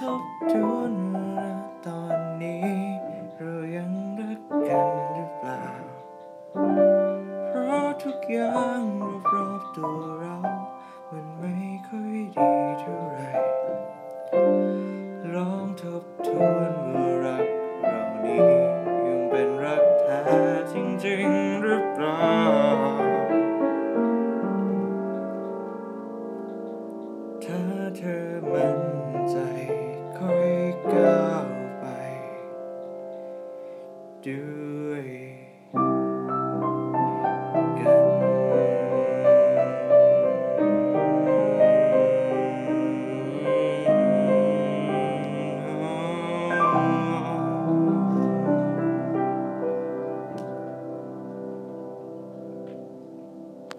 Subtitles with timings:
[0.00, 1.50] ทบทวนว่า
[1.86, 2.66] ตอนนี้
[3.36, 5.64] เรายังรักกันหรือเปล่า
[7.46, 8.82] เพราะทุกอย่าง
[9.32, 10.36] รอบๆตัวเรา
[11.10, 11.54] มันไม่
[11.88, 12.50] ค่อยดี
[12.80, 13.30] เท่าไหร่
[15.34, 17.46] ลองทบทวนว่ารัก
[17.82, 18.42] เรานี้
[19.06, 20.20] ยังเป็นรักแท้
[20.72, 20.74] จ
[21.06, 22.30] ริงๆหรือเปล่า
[27.44, 27.60] ถ้า
[27.96, 28.89] เธอมัน
[34.22, 35.49] do it.